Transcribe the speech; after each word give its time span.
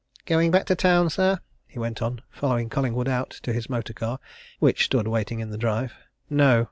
Going 0.25 0.49
back 0.49 0.65
to 0.65 0.73
town, 0.73 1.11
sir?" 1.11 1.41
he 1.67 1.77
went 1.77 2.01
on, 2.01 2.23
following 2.31 2.69
Collingwood 2.69 3.07
out 3.07 3.29
to 3.43 3.53
his 3.53 3.69
motor 3.69 3.93
car, 3.93 4.17
which 4.57 4.85
stood 4.85 5.07
waiting 5.07 5.41
in 5.41 5.51
the 5.51 5.59
drive. 5.59 5.93
"No!" 6.27 6.59